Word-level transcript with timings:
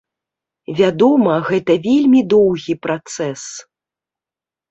Вядома, 0.77 1.33
гэта 1.49 1.75
вельмі 1.87 2.21
доўгі 2.35 2.73
працэс. 2.87 3.43